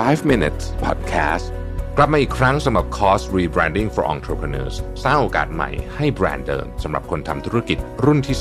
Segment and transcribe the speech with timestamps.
[0.00, 1.46] 5 minutes podcast
[1.96, 8.36] กลับมาอีกครั้งสำหรับคอร์ส rebranding for entrepreneurs สร้างโอกาสใหม่ให้แบรนด์เดิมสำหรับคนทำธุรกิจรุ่นที่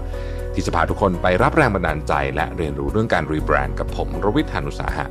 [0.00, 5.06] 2 ที่จะพาทุกคนไปรับแรงบันดาลใจ และเรียนรู้เรื่องการรีแบรนด์กับผมรวิทยานุสาหะ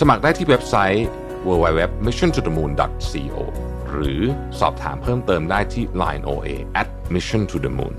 [0.00, 1.06] สมัครได้ที่เว็บไซต์
[1.46, 3.36] www.missiontothemoon.co
[3.90, 4.20] หรือ
[4.60, 6.48] สอบถามเพิ่มเติมได้ที่ line oa
[6.80, 7.94] at mission to the moon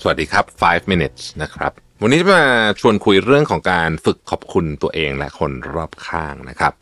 [0.00, 2.44] สวัสดีครับ 5 minutes นะครับ วันนี้จะมา
[2.80, 6.72] ชวนคุยเรื่องของการฝึกขอบคุณตัวเองและคนรอบข้างนะครับ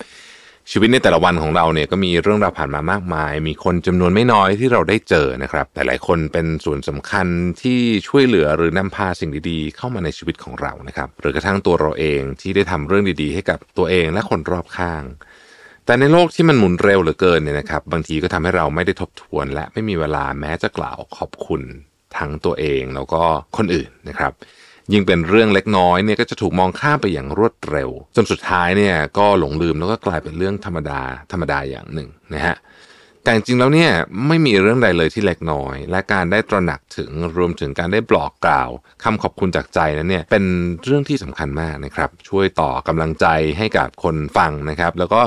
[0.71, 7.27] ชีวิตในแต่ละวันของเราเนี่ยก็มีเรื่องราวผ่านมามากมาย มีคนจำนวนไม่น้อยที่เราได้เจอนะครับ แต่หลายคนเป็นส่วนสำคัญ
[7.63, 15.03] ที่ช่วยเหลือหรือนำพาสิ่งดีๆ เข้ามาในชีวิตของเรานะครับ หรือกระทั่งตัวเราเองที่ได้ทำเรื่องดีๆ ให้กับตัวเองและคนรอบข้าง
[15.87, 21.63] แต่ในโลกที่มันหมุนเร็วเหลือเกินเนี่ยนะครับ บางทีก็ทำให้เราไม่ได้ทบทวน และไม่มีเวลาแม้จะกล่าวขอบคุณ
[22.17, 23.23] ทั้งตัวเองแล้วก็
[23.57, 24.33] คนอื่นนะครับ
[24.93, 31.01] ยิ่งเป็นเรื่องเล็กน้อยเนี่ยก็จะถูกมองข้ามไปอย่างรวดเร็ว จนสุดท้ายเนี่ยก็หลงลืมแล้วก็กลายเป็นเรื่องธรรมดา
[31.33, 32.57] ธรรมดาอย่างหนึ่งนะฮะ
[33.25, 33.91] แต่จริงๆแล้วเนี่ย
[34.27, 38.71] ไม่มีเรื่องใดเลยที่เล็กน้อย และการได้ตระหนักถึงรวมถึงการได้บอกกล่าว
[39.05, 40.45] คำขอบคุณจากใจนั้นเนี่ยเป็น
[40.85, 43.27] เรื่องที่สำคัญมากนะครับ ช่วยต่อกำลังใจ
[43.59, 45.21] ให้กับคนฟังนะครับ แล้วก็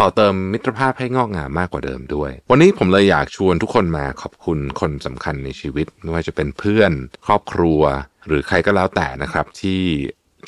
[0.00, 6.92] ต่อเติมมิตรภาพให้งอกงามมากกว่าเดิมด้วย วันนี้ผมเลยอยากชวนทุกคนมาขอบคุณคนสำคัญในชีวิต ไม่ว่าจะเป็นเพื่อน
[7.26, 7.80] ครอบครัว
[8.26, 9.80] หรือใครก็แล้วแต่นะครับที่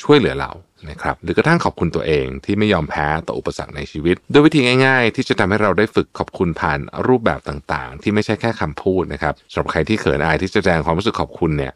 [0.03, 0.51] ช่วยเหลือเรา
[0.89, 11.73] นะครับหรือกระทั่งขอบคุณตัวเองที่ไม่ยอมแพ้ต่ออุปสรรคในชีวิตด้วยวิธีง่ายๆ ที่จะทำให้เราได้ฝึกขอบคุณผ่านรูปแบบต่างๆ ที่ไม่ใช่แค่คำพูดนะครับสำหรับใครที่เขินอายที่จะแสดงความรู้สึกขอบคุณเนี่ย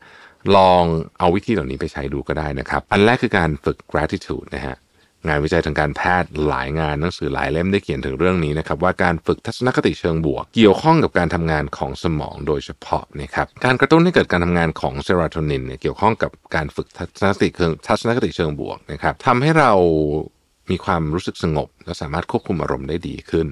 [0.55, 0.83] ลอง
[1.19, 4.75] เอาวิธีเหล่านี้ไปใช้ดูก็ได้นะครับ อันแรกคือการฝึก gratitude นะฮะ
[5.27, 19.71] งานวิจัยทางการแพทย์หลายงานหนังสือหลายเล่มได้เขียนถึงเรื่องนี้นะครับว่าการฝึกทัศนคติเชิงบวก เกี่ยวข้องกับการทำงานของสมองโดยเฉพาะนะครับการกระตุ้นให้เกิดการทำงานของเซโรโทนินเนี่ยเกี่ยวข้องกับการฝึกทัศนคติเชิงทัศนคติเชิงบวกนะครับทำให้เรา
[20.71, 23.47] มีความรู้สึกสงบ และสามารถควบคุมอารมณ์ได้ดีขึ้น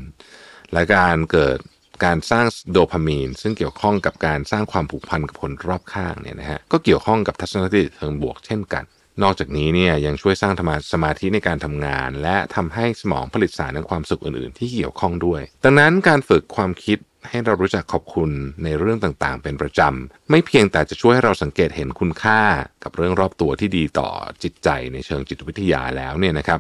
[0.74, 1.60] และการเกิด
[2.06, 8.84] การสร้างโดพามีน ซึ่งเกี่ยวข้องกับการสร้างความผูกพันกับคนรอบข้างเนี่ยนะฮะก็เกี่ยวข้องกับทัศนคติเชิงบวกเช่นกัน
[9.22, 10.54] นอกจากนี้เนี่ยยังช่วยสร้าง
[10.94, 16.98] สมาธิในการทำงาน และทำให้สมองผลิตสารแห่งความสุขอื่นๆ ที่เกี่ยวข้องด้วย ดังนั้นการฝึกความคิด
[17.30, 18.32] ให้เรารู้จักขอบคุณ
[18.64, 22.42] ในเรื่องต่างๆ เป็นประจำ ไม่เพียงแต่จะช่วยให้เราสังเกตเห็นคุณค่า
[22.84, 24.10] กับเรื่องรอบตัวที่ดีต่อ
[24.44, 26.60] จิตใจในเชิงจิตวิทยาแล้วเนี่ยนะครับ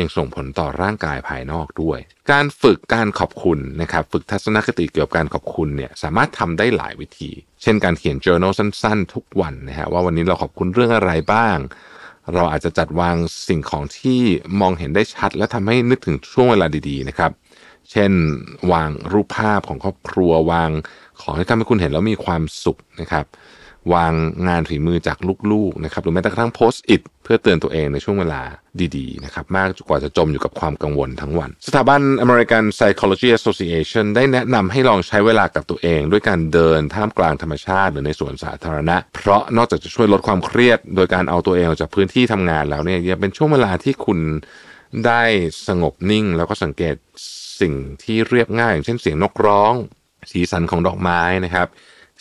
[0.00, 1.98] ยังส่งผลต่อร่างกายภายนอกด้วย
[2.32, 7.30] การฝึกการขอบคุณนะครับฝึกทัศนคติเกี่ยวกับการขอบคุณเนี่ยสามารถทำได้หลายวิธี
[7.62, 11.56] เช่นการเขียน journal สั้น ๆ ทุกวันนะฮะว่าวันนี้เราขอบคุณเรื่องอะไรบ้าง
[12.34, 13.16] เราอาจจะจัดวาง
[13.48, 14.20] สิ่งของที่
[14.60, 17.30] มองเห็นได้ชัด และทำให้นึกถึงช่วงเวลาดีๆนะครับ
[17.90, 18.12] เช่น
[18.72, 20.70] วางรูปภาพของครอบครัววาง
[21.20, 23.24] ของที่ทำให้คุณเห็นแล้วมีความสุขนะครับ
[23.92, 24.12] วาง
[24.48, 25.18] งานฝีมือจาก
[25.52, 28.42] ลูกๆนะครับหรือแม้แต่กระทั่งโพสต์อิทเพื่อเตือนตัวเองในช่วงเวลา
[28.96, 44.18] ดีๆนะครับมากกว่าจะจมอยู่กับความกังวลทั้งวัน สถาบัน American Psychology Association ได้แนะนำให้ลองใช้เวลากับตัวเอง ด้วยการเดินท่ามกลางธรรมชาติหรือในสวนสาธารณะ เพราะนอกจากจะช่วยลดความเครียด โดยการเอาตัวเองออกจากพื้นที่ทำงานแล้วเนี่ยยังเป็นช่วงเวลาที่คุณ
[45.06, 45.22] ได้
[45.68, 46.94] สงบนิ่ง แล้วก็สังเกต
[47.60, 49.74] สิ่งที่เรียบง่าย อย่างเช่นเสียงนกร้อง
[50.30, 51.68] สีสันของดอกไม้นะครับ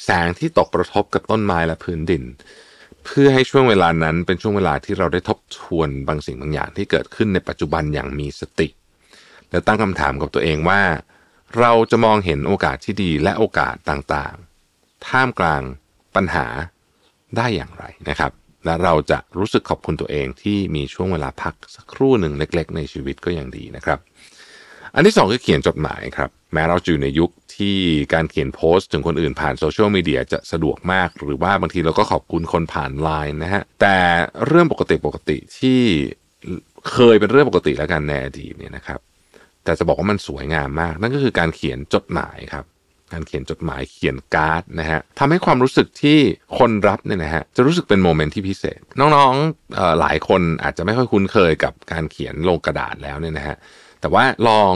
[0.04, 2.24] แสงที่ตกกระทบกับต้นไม้และพื้นดิน
[3.06, 8.68] เพื่อให้ช่วงเวลานั้นเป็นช่วงเวลาที่เราได้ทบทวนบางสิ่งบางอย่างที่เกิดขึ้นในปัจจุบันอย่างมีสติ
[9.50, 10.82] และตั้งคำถามกับตัวเองว่า
[11.60, 15.62] เราจะมองเห็นโอกาสที่ดีและโอกาสต่างๆ ท่ามกลาง
[16.16, 16.46] ปัญหา
[17.38, 18.32] ได้อย่างไรนะครับ
[18.66, 24.00] และเราจะรู้สึกขอบคุณตัวเองที่มีช่วงเวลาพักสักครู่หนึ่งเล็ก ๆ ในชีวิตก็ยังดีนะครับ
[24.96, 27.78] อันที่สองคือเขียนจดหมายครับ แม้เราจะอยู่ในยุคที่
[28.14, 33.98] การเขียนโพสต์ถึงคนอื่นผ่านโซเชียลมีเดียจะสะดวกมาก หรือว่าบางทีเราก็ขอบคุณคนผ่านไลน์นะฮะ แต่
[34.48, 35.80] เรื่องปกติปกติที่
[36.92, 39.00] เคยเป็นเรื่องปกติแล้วกันในอดีตเนี่ยนะครับ
[39.64, 42.66] แต่จะบอกว่ามันสวยงามมาก นั่นก็คือการเขียนจดหมายครับ
[43.14, 46.20] การเขียนจดหมายเขียนการ์ดนะฮะทำให้ความรู้สึกที่
[46.60, 53.56] คนรับเนี่ยนะฮะจะรู้สึกเป็นโมเมนต์ที่พิเศษ น้องๆหลายคนอาจจะไม่ค่อยคุ้นเคยกับการเขียนลงกระดาษแล้วเนี่ยนะฮะ
[54.02, 54.74] แต่ว่าลอง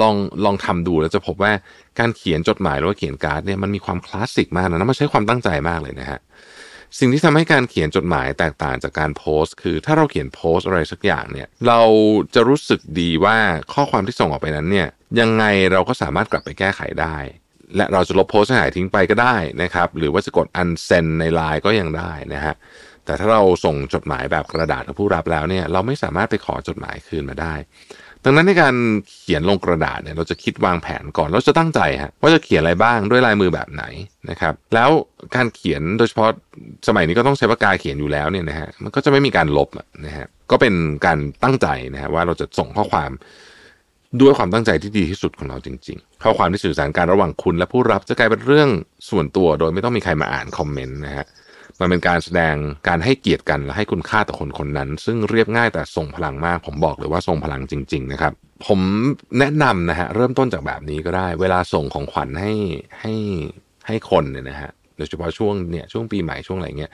[0.00, 1.52] ลองลองทำดูแล้วจะพบว่า
[1.98, 6.20] การเขียนจดหมายหรือว่าเขียนการ์ดเนี่ยมันมีความคลาสสิกมากนะมันใช้ความตั้งใจมากเลยนะฮะ
[6.98, 11.80] สิ่งที่ทำให้การเขียนจดหมายแตกต่างจากการโพสต์ คือถ้าเราเขียนโพสต์อะไรสักอย่างเนี่ย เรา
[12.34, 13.36] จะรู้สึกดีว่า
[13.72, 14.88] ข้อความที่ส่งออกไปนั้นเนี่ย
[15.20, 17.16] ยังไงเราก็สามารถกลับไปแก้ไขได้
[17.76, 22.54] และเราจะลบโพสต์ให้หายทิ้งไปก็ได้นะครับ หรือว่าจะกด unsend ในไลน์ก็ยังได้นะฮะ
[23.06, 27.54] แต่ถ้าเราส่งจดหมายแบบกระดาษกับผู้รับแล้วเนี่ยเราไม่สามารถไปขอจดหมายคืนมาได้
[28.24, 28.74] ดังนั้นในการ
[29.18, 33.84] เขียนลงกระดาษเนี่ยเราจะคิดวางแผนก่อนเราจะตั้งใจฮะว่าจะเขียนอะไรบ้างด้วยลายมือแบบไหน
[34.30, 34.90] นะครับแล้ว
[35.34, 36.30] การเขียนโดยเฉพาะ
[36.88, 39.68] สมัยนี้ก็ต้องใช้ปากกาเขียนอยู่แล้วเนี่ยนะฮะมันก็จะไม่มีการลบ
[40.06, 40.74] นะฮะก็เป็น
[41.06, 43.10] การตั้งใจนะฮะว่าเราจะส่งข้อความ
[44.20, 48.68] ด้วยความตั้งใจที่ดีที่สุดของเราจริงๆ ข้อความที่สื่อสารการระหว่างคุณและผู้รับจะกลายเป็นเรื่อง
[49.10, 51.26] ส่วนตัวโดยไม่ต้องมีใครมาอ่านคอมเมนต์นะฮะ
[51.80, 52.54] มันเป็นการแสดง
[52.88, 58.32] การให้เกียรติกันและให้คุณค่าต่อคนคนนั้น ซึ่งเรียบง่ายแต่ทรงพลังมาก ผมบอกเลยว่าทรงพลังจริง ๆ นะครับ
[58.66, 58.80] ผม
[59.38, 62.52] แนะนำนะฮะเริ่มต้นจากแบบนี้ก็ได้ เวลาส่งของขวัญให้
[63.00, 63.12] ให้
[63.86, 64.70] ให้คนเนี่ยนะฮะ
[65.02, 66.90] ดยเฉพาะช่วงเนี่ยช่วงปีใหม่ช่วงอะไรเงี้ย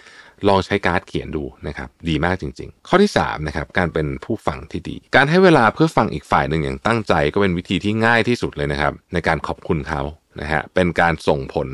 [0.49, 10.03] ลองใช้การ์ดเขียนดูนะครับดีมากจริง ๆ ข้อที่3นะครับการเป็นผู้ฟังที่ดี การให้เวลาเพื่อฟังอีกฝ่ายหนึ่งอย่างตั้งใจ ก็เป็นวิธีที่ง่ายที่สุดเลยนะครับ ในการขอบคุณเขา
[10.41, 11.69] นะฮะเป็นการส่งผล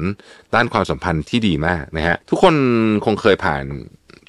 [0.54, 2.54] ด้านความสัมพันธ์ที่ดีมากนะฮะทุกคน
[3.04, 3.64] คงเคยผ่าน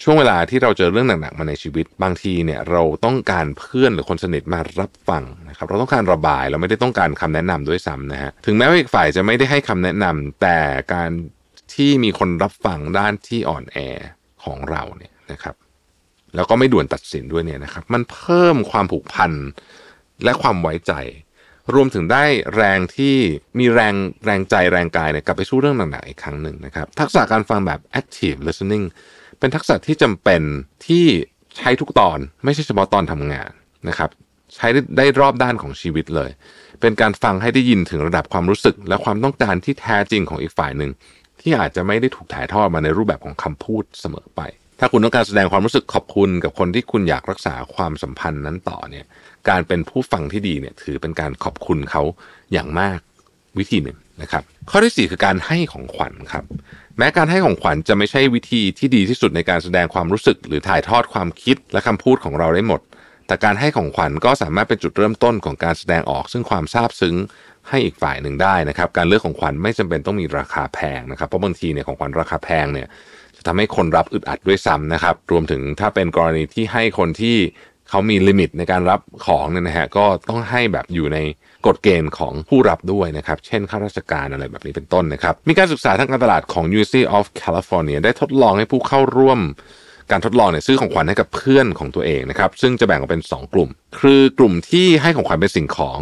[0.03, 10.57] ช่วงเวลาที่เราเจอเรื่องหนักๆมาในชีวิต บางทีเนี่ยเราต้องการเพื่อนหรือคนสนิทมารับฟังนะครับเราต้องการระบายเราไม่ได้ต้องการคำแนะนำด้วยซ้ำนะฮะถึงแม้ว่าอีกฝ่ายจะไม่ได้ให้คำแนะนำแต่
[10.93, 11.09] การ
[11.73, 13.77] ที่มีคนรับฟังด้านที่อ่อนแอ
[14.43, 15.55] ของเราเนี่ยนะครับ
[16.35, 19.31] แล้วก็ไม่ด่วนตัดสินด้วยเนี่ยนะครับ มันเพิ่มความผูกพัน
[20.23, 20.93] และความไว้ใจ
[21.73, 22.25] รวมถึงได้
[22.55, 23.15] แรงที่
[23.59, 23.95] มีแรง
[24.25, 28.85] แรงใจแรงกายเนี่ยกลับไปสู้เรื่องหนักๆอีกครั้งหนึ่งนะครับ ทักษะการฟังแบบ active listening
[29.39, 30.41] เป็นทักษะที่จำเป็น
[30.85, 31.05] ที่
[31.57, 33.51] ใช้ทุกตอนไม่ใช่เฉพาะตอนทำงาน
[33.89, 34.09] นะครับ
[34.55, 34.67] ใช้
[34.97, 36.29] ได้รอบด้านของชีวิตเลย
[36.81, 40.91] เป็นการฟังให้ได้ยินถึงระดับความรู้สึก และความต้องการที่แท้จริงของอีกฝ่ายหนึ่ง
[41.41, 44.41] ที่อาจจะไม่ได้ถูกถ่ายทอดมาในรูปแบบของคำพูดเสมอไป
[44.79, 49.05] ถ้าคุณต้องการแสดงความรู้สึกขอบคุณกับคนที่คุณอยากรักษาความสัมพันธ์นั้นต่อเนี่ย
[49.49, 52.03] การเป็นผู้ฟังที่ดีเนี่ยถือเป็นการขอบคุณเขา
[52.53, 52.99] อย่างมาก
[53.57, 56.45] วิธีหนึ่งนะครับ ข้อที่ 4 คือการให้ของขวัญครับ
[56.97, 62.81] แม้การให้ของขวัญจะไม่ใช่วิธีที่ดีที่สุดในการแสดงความรู้สึก หรือถ่ายทอดความคิดและคำพูดของเราได้หมด
[63.27, 67.15] แต่การให้ของขวัญก็สามารถเป็นจุดเริ่มต้นของการแสดงออกซึ่งความซาบซึ้ง
[67.69, 72.87] ให้อีกฝ่ายหนึ่งได้นะครับ การเลือกของขวัญไม่จำเป็นต้องมีราคาแพงนะครับ เพราะบางทีเนี่ยของขวัญราคาแพงเนี่ย
[73.37, 77.35] จะทำให้คนรับอึดอัดด้วยซ้ำนะครับ รวมถึงถ้าเป็นกรณีที่ให้คนที่
[77.89, 81.17] เขามีลิมิตในการรับของเนี่ยนะฮะก็ต้องให้แบบอยู่ใน
[81.65, 89.39] กฎเกณฑ์ของผู้รับด้วยนะครับ เช่นข้าราชการอะไรแบบนี้เป็นต้นนะครับ มีการศึกษาทางการตลาดของ University of California ได้ทดลองให้ผู้เข้าร่วม
[90.11, 93.69] การทดลองเนี่ยซื้อของขวัญให้กับเพื่อนของตัวเองนะครับ ซึ่งจะแบ่งออกเป็น 2 กลุ่ม
[93.99, 95.99] คือกลุ่มที่ให้ของขวัญเป็นสิ่งของ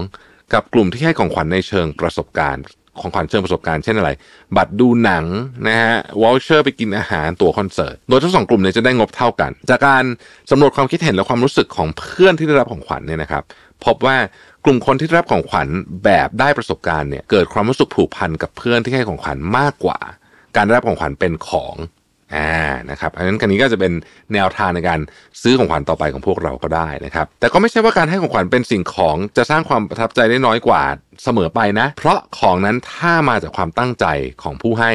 [0.53, 2.63] กับกลุ่มที่ให้ของขวัญในเชิงประสบการณ์
[2.99, 4.09] ของขวัญเชิงประสบการณ์เช่นอะไร
[4.57, 5.25] บัตรดูหนัง
[5.67, 10.03] นะฮะ voucher ไปกินอาหารตั๋วคอนเสิร์ต โดยทั้งสองกลุ่มเนี่ยจะได้งบเท่ากัน จากการ
[10.51, 13.43] สำรวจความคิดเห็นและความรู้สึกของเพื่อนที่ได้รับของขวัญเนี่ยนะครับ
[13.85, 14.17] พบว่า
[14.65, 15.67] กลุ่มคนที่ได้รับของขวัญ
[16.05, 19.99] แบบได้ประสบการณ์เนี่ยเกิดความรู้สึกผูกพันกับเพื่อนที่ให้ของขวัญมากกว่า
[20.55, 21.75] การได้รับของขวัญเป็นของ
[22.35, 22.51] อ่า
[22.89, 23.93] นะครับอันนั้นกันนี้ก็จะเป็น
[24.33, 24.99] แนวทางในการ
[25.41, 30.83] ซื้อของขวัญต่อไปของพวกเราก็ได้นะครับ แต่ก็ไม่ใช่ว่าการให้ของขวัญเป็นสิ่งของจะสร้างความประทับใจได้น้อยกว่า
[31.23, 34.05] เสมอไปนะ เพราะของนั้นถ้ามาจากความตั้งใจ
[34.43, 34.91] ของผู้ให้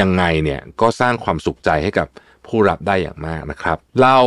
[0.00, 2.08] ยังไงเนี่ยก็สร้างความสุขใจให้กับ
[2.46, 4.18] ผู้รับได้อย่างมากนะครับ เรา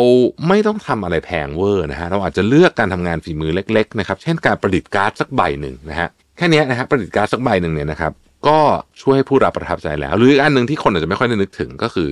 [0.48, 8.12] ไม่ต้องทำอะไรแพงเวอร์นะฮะเราอาจจะเลือกการทำงานฝีมือเล็กๆนะครับ เช่นการประดิษฐ์การ์ดสักใบหนึ่งนะฮะแค่นี้นะฮะประดิษฐ์การ์ดสักใบหนึ่งเนี่ยนะครับ
[8.48, 8.60] ก็
[9.02, 12.10] ช่วยให้ผู้รับประทับใจแล้ว หรืออีกอันหนึ่งที่คนอาจจะไม่ค่อยได้นึกถึงก็คือ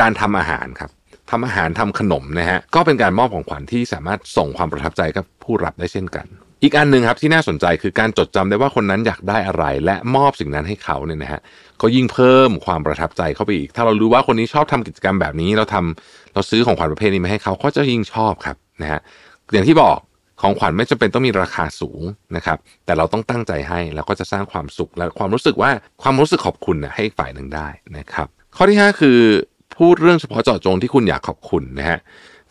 [0.00, 0.90] การทำอาหารครับ
[1.30, 6.26] ทำอาหารทำขนมนะฮะก็เป็นการมอบของขวัญที่สามารถส่งความประทับใจกับผู้รับได้เช่นกัน
[6.62, 11.40] อีกอันหนึ่งครับที่น่าสนใจคือการจดจำได้ว่าคนนั้นอยากได้อะไร และมอบสิ่งนั้นให้เขาเนี่ยนะฮะ
[11.80, 19.00] ก็ยิ่งเพิ่มความประทับใจเข้าไปอีก ถ้าเรารู้ว่าคนนี้ชอบทำกิจกรรมแบบนี้เราทำเราซื้อของขวัญประเภทนี้มาให้เขาเขาจะยิ่งชอบครับนะฮะ
[19.52, 19.98] อย่างที่บอก
[20.40, 22.02] ของขวัญไม่จำเป็นต้องมีราคาสูง
[22.36, 25.70] นะครับ แต่เราต้องตั้งใจให้แล้วก็จะสร้างความสุขและความรู้สึกว่า
[26.02, 28.26] ความรู้สึกขอบคุณนะให้ฝ่ายหนึ่งได้นะครับ
[28.56, 29.18] ข้อที่ 5 คือ
[29.76, 31.98] พูดเรื่องเฉพาะเจาะจงที่คุณอยากขอบคุณนะฮะ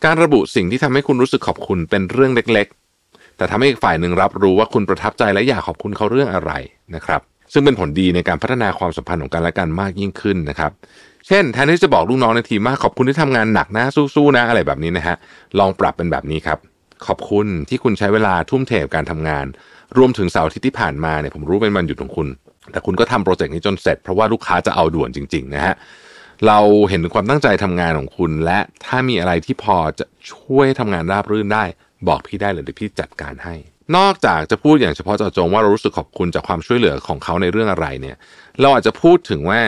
[0.04, 2.66] การระบุสิ่งที่ทำให้คุณรู้สึกขอบคุณเป็นเรื่องเล็ก
[3.02, 6.52] ๆ แต่ทำให้อีกฝ่ายหนึ่งรับรู้ว่าคุณประทับใจและอยากขอบคุณเขาเรื่องอะไร
[6.94, 7.20] นะครับ
[7.52, 10.70] ซึ่งเป็นผลดีในการพัฒนาความสัมพันธ์ของกันและกันมากยิ่งขึ้นนะครับ
[11.26, 15.16] เช่นแทนที่จะบอกลูกน้องในทีมว่าขอบคุณที่ทำงานหนักนะสู้ๆนะอะไรแบบนี้นะฮะ
[15.58, 16.58] ลองปรับเป็นแบบนี้ครับ
[17.06, 19.46] ขอบคุณที่คุณใช้เวลาทุ่มเทกับการทำงาน
[19.98, 22.28] รวมถึงเสาร์อาทิตย์ที่ผ่านมาเนี่ยผมรู้เป็นวันหยุดของคุณ
[22.72, 25.74] แต่คุณก็ทำโปรเจกต์นี้จนเสร็จเพราะว่าลูกค้าจะเอาด่วนจริง ๆ นะฮะ
[26.46, 26.58] เรา
[26.90, 31.64] เห็นความตั้งใจทำงานของคุณ และถ้ามีอะไรที่พอจะช่วยทำงานราบรื่นได้
[32.08, 33.54] บอกพี่ได้เลยเดี๋ยวพี่จัดการให้
[33.96, 38.16] นอกจากจะพูดอย่างเฉพาะเจาะจงว่าเรารู้สึกขอบคุณจากความช่วยเหลือของเขาในเรื่องอะไรเนี่ย
[38.60, 39.60] เราอาจจะพูดถึงว่า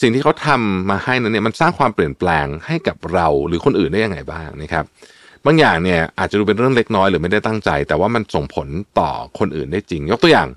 [0.00, 4.84] สิ่งที่เขาทำมาให้นั้นเนี่ยมันสร้างความเปลี่ยนแปลงให้กับเราหรือคนอื่นได้ยังไงบ้างนะครับ
[5.46, 10.48] บางอย่างเนี่ยอาจจะดูเป็นเรื่องเล็กน้อยหรือไม่ได้ตั้งใจ แต่ว่ามันส่งผลต่อคนอื่นได้จริง ยกตัวอย่าง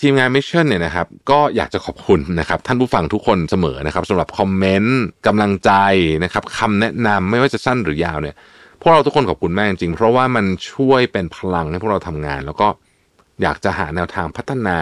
[0.00, 5.72] ทีมงานมิชชั่นเนี่ยนะครับก็อยากจะขอบคุณนะครับท่านผู้ฟังทุกคนเสมอนะครับสำหรับคอมเมนต์กำลังใจ
[6.24, 8.36] นะครับคำแนะนำไม่ว่าจะสั้นหรือยาวเนี่ย
[8.80, 12.68] พวกเราทุกคนขอบคุณมากจริงๆเพราะว่ามันช่วยเป็นพลังให้พวกเราทำงาน แล้วก็
[13.42, 14.78] อยากจะหาแนวทางพัฒนา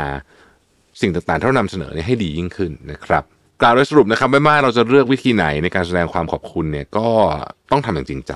[1.01, 3.23] สิ่งต่างๆที่เรานำเสนอเนี่ยให้ดียิ่งขึ้นนะครับ
[3.61, 7.09] กล่าวโดยสรุปนะครับไม่ว่าเราจะเลือกวิธีไหนในการแสดงความขอบคุณเนี่ยก็
[7.73, 8.33] ต้องทำอย่างจริงใจ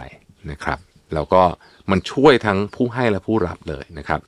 [0.50, 0.78] นะครับ
[1.14, 1.42] แล้วก็
[1.90, 4.20] มันช่วยทั้งผู้ให้และผู้รับเลยนะครับ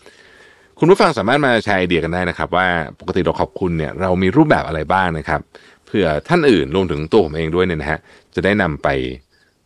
[0.78, 2.68] คุณผู้ฟังสามารถมาแชร์ไอเดียกันได้นะครับ ว่า
[3.00, 5.40] ปกติเราขอบคุณเนี่ยเรามีรูปแบบอะไรบ้างนะครับ
[5.86, 8.00] เผื่อท่านอื่นรวมถึงตัวผมเองด้วยเนี่ยนะฮะ
[8.34, 8.88] จะได้นำไป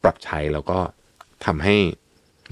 [0.02, 0.78] ปรับใช้แล้วก็
[1.46, 1.76] ทำให้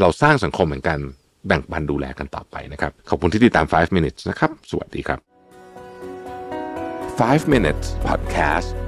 [0.01, 0.99] เราสร้างสังคมเหมือนกัน
[1.47, 5.19] แบ่งปันดูแลกันต่อไปนะครับ ขอบคุณที่ติดตาม 5 minutes นะครับ สวัสดีครับ
[7.21, 8.88] 5 minutes podcast